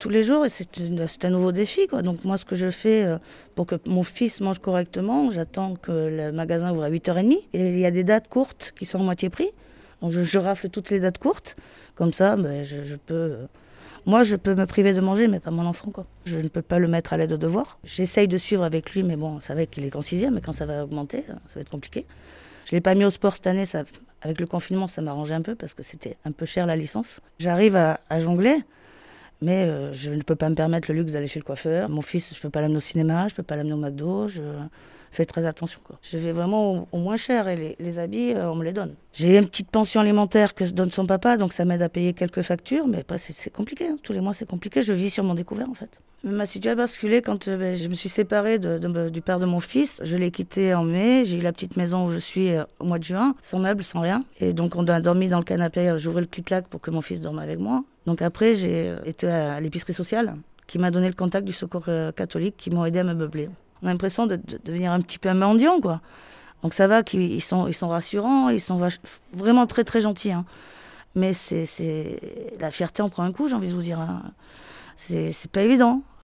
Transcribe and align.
tous 0.00 0.08
les 0.08 0.24
jours 0.24 0.46
et 0.46 0.48
c'est 0.48 1.24
un 1.24 1.30
nouveau 1.30 1.52
défi. 1.52 1.86
Quoi. 1.86 2.02
Donc 2.02 2.24
moi, 2.24 2.38
ce 2.38 2.44
que 2.44 2.56
je 2.56 2.70
fais 2.70 3.04
euh, 3.04 3.18
pour 3.54 3.66
que 3.66 3.76
mon 3.86 4.02
fils 4.02 4.40
mange 4.40 4.58
correctement, 4.58 5.30
j'attends 5.30 5.76
que 5.76 5.92
le 5.92 6.32
magasin 6.32 6.72
ouvre 6.72 6.84
à 6.84 6.90
8h30 6.90 7.38
et 7.52 7.68
il 7.68 7.78
y 7.78 7.86
a 7.86 7.90
des 7.92 8.02
dates 8.02 8.28
courtes 8.28 8.72
qui 8.76 8.86
sont 8.86 8.98
à 8.98 9.02
moitié 9.02 9.28
prix. 9.28 9.50
Donc 10.00 10.10
je, 10.12 10.38
rafle 10.38 10.70
toutes 10.70 10.88
les 10.90 11.00
dates 11.00 11.18
courtes. 11.18 11.54
Comme 11.94 12.14
ça, 12.14 12.34
ben, 12.36 12.64
je, 12.64 12.96
peux... 12.96 13.14
Euh, 13.14 13.46
moi, 14.06 14.24
je 14.24 14.36
peux 14.36 14.54
me 14.54 14.64
priver 14.64 14.94
de 14.94 15.02
manger, 15.02 15.28
mais 15.28 15.38
pas 15.38 15.50
mon 15.50 15.66
enfant. 15.66 15.92
Je 16.24 16.38
ne 16.38 16.48
peux 16.48 16.62
pas 16.62 16.78
le 16.78 16.88
mettre 16.88 17.12
à 17.12 17.18
l'aide 17.18 17.30
de 17.30 17.36
devoir. 17.36 17.78
J'essaye 17.84 18.26
de 18.26 18.38
suivre 18.38 18.64
avec 18.64 18.92
lui, 18.92 19.02
mais 19.02 19.16
bon, 19.16 19.40
ça 19.40 19.54
va 19.54 19.66
qu'il 19.66 19.84
est 19.84 19.90
qu'en 19.90 20.00
sixième, 20.00 20.34
mais 20.34 20.40
quand 20.40 20.54
ça 20.54 20.64
va 20.64 20.82
augmenter, 20.82 21.24
ça 21.26 21.34
va 21.54 21.60
être 21.60 21.68
compliqué. 21.68 22.06
Je 22.64 22.74
ne 22.74 22.78
l'ai 22.78 22.80
pas 22.80 22.94
mis 22.94 23.04
au 23.04 23.10
sport 23.10 23.34
cette 23.34 23.46
année, 23.46 23.64
avec 24.22 24.40
le 24.40 24.46
confinement, 24.46 24.86
ça 24.86 25.02
m'arrangeait 25.02 25.34
un 25.34 25.42
peu 25.42 25.54
parce 25.54 25.74
que 25.74 25.82
c'était 25.82 26.16
un 26.24 26.32
peu 26.32 26.46
cher 26.46 26.66
la 26.66 26.76
licence. 26.76 27.20
J'arrive 27.38 27.76
à 27.76 28.20
jongler, 28.20 28.62
mais 29.42 29.64
euh, 29.64 29.92
je 29.92 30.10
ne 30.10 30.22
peux 30.22 30.36
pas 30.36 30.48
me 30.48 30.54
permettre 30.54 30.90
le 30.90 30.98
luxe 30.98 31.12
d'aller 31.12 31.26
chez 31.26 31.40
le 31.40 31.44
coiffeur. 31.44 31.88
Mon 31.88 32.02
fils, 32.02 32.30
je 32.32 32.38
ne 32.38 32.42
peux 32.42 32.50
pas 32.50 32.60
l'amener 32.60 32.76
au 32.76 32.80
cinéma, 32.80 33.28
je 33.28 33.34
ne 33.34 33.36
peux 33.36 33.42
pas 33.42 33.56
l'amener 33.56 33.74
au 33.74 33.78
McDo. 33.78 34.28
Je 34.28 34.42
fais 35.10 35.24
très 35.24 35.44
attention. 35.44 35.80
Je 36.02 36.18
vais 36.18 36.32
vraiment 36.32 36.88
au, 36.92 36.98
moins 36.98 37.16
cher 37.16 37.48
et 37.48 37.76
les, 37.78 37.98
habits, 37.98 38.32
euh, 38.32 38.50
on 38.50 38.54
me 38.54 38.64
les 38.64 38.72
donne. 38.72 38.94
J'ai 39.12 39.38
une 39.38 39.46
petite 39.46 39.70
pension 39.70 40.00
alimentaire 40.00 40.54
que 40.54 40.66
je 40.66 40.72
donne 40.72 40.90
son 40.90 41.06
papa, 41.06 41.36
donc 41.36 41.52
ça 41.52 41.64
m'aide 41.64 41.82
à 41.82 41.88
payer 41.88 42.12
quelques 42.12 42.42
factures. 42.42 42.86
Mais 42.86 43.00
après, 43.00 43.18
c'est 43.18 43.52
compliqué. 43.52 43.88
Hein. 43.88 43.98
Tous 44.02 44.12
les 44.12 44.20
mois, 44.20 44.34
c'est 44.34 44.48
compliqué. 44.48 44.82
Je 44.82 44.92
vis 44.92 45.10
sur 45.10 45.24
mon 45.24 45.34
découvert, 45.34 45.68
en 45.68 45.74
fait. 45.74 46.00
Ma 46.22 46.44
situation 46.44 46.72
a 46.72 46.82
basculé 46.82 47.22
quand 47.22 47.48
euh, 47.48 47.56
ben, 47.56 47.74
je 47.74 47.88
me 47.88 47.94
suis 47.94 48.10
séparée 48.10 48.58
de, 48.58 49.08
du 49.08 49.20
père 49.20 49.40
de 49.40 49.46
mon 49.46 49.60
fils. 49.60 50.00
Je 50.04 50.16
l'ai 50.16 50.30
quitté 50.30 50.74
en 50.74 50.84
mai. 50.84 51.24
J'ai 51.24 51.38
eu 51.38 51.42
la 51.42 51.52
petite 51.52 51.76
maison 51.76 52.06
où 52.06 52.12
je 52.12 52.18
suis 52.18 52.50
au 52.78 52.84
mois 52.84 52.98
de 52.98 53.04
juin, 53.04 53.34
sans 53.42 53.58
meubles, 53.58 53.82
sans 53.82 54.00
rien. 54.00 54.24
Et 54.38 54.52
donc, 54.52 54.76
on 54.76 54.86
a 54.86 55.00
dormi 55.00 55.28
dans 55.28 55.38
le 55.38 55.44
canapé. 55.44 55.94
J'ouvrais 55.96 56.20
le 56.20 56.26
clic-clac 56.26 56.68
pour 56.68 56.80
que 56.80 56.90
mon 56.90 57.00
fils 57.00 57.20
dorme 57.20 57.38
avec 57.38 57.58
moi. 57.58 57.82
Donc 58.06 58.22
après, 58.22 58.54
j'ai 58.54 58.94
été 59.04 59.26
à 59.28 59.60
l'épicerie 59.60 59.92
sociale 59.92 60.36
qui 60.66 60.78
m'a 60.78 60.90
donné 60.90 61.08
le 61.08 61.14
contact 61.14 61.44
du 61.44 61.52
secours 61.52 61.84
euh, 61.88 62.12
catholique 62.12 62.56
qui 62.56 62.70
m'ont 62.70 62.84
aidé 62.84 63.00
à 63.00 63.04
me 63.04 63.12
meubler. 63.12 63.48
On 63.82 63.88
a 63.88 63.90
l'impression 63.90 64.26
de, 64.26 64.40
devenir 64.64 64.92
un 64.92 65.00
petit 65.00 65.18
peu 65.18 65.28
un 65.28 65.34
mendiant, 65.34 65.80
quoi. 65.80 66.00
Donc 66.62 66.74
ça 66.74 66.86
va, 66.86 67.02
qu'ils 67.02 67.42
sont, 67.42 67.66
ils 67.66 67.74
sont 67.74 67.88
rassurants, 67.88 68.50
ils 68.50 68.60
sont 68.60 68.80
vraiment 69.32 69.66
très 69.66 69.82
très 69.82 70.00
gentils. 70.00 70.30
Hein. 70.30 70.44
Mais 71.14 71.32
c'est, 71.32 72.20
la 72.60 72.70
fierté 72.70 73.02
en 73.02 73.08
prend 73.08 73.24
un 73.24 73.32
coup, 73.32 73.48
j'ai 73.48 73.54
envie 73.54 73.68
de 73.68 73.74
vous 73.74 73.82
dire. 73.82 73.98
Hein. 73.98 74.22
C'est, 74.96 75.32
pas 75.50 75.62
évident. 75.62 76.02